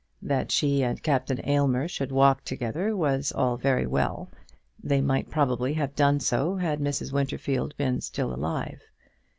[0.23, 4.31] That she and Captain Aylmer should walk together was all very well.
[4.83, 7.13] They might probably have done so had Mrs.
[7.13, 8.81] Winterfield been still alive.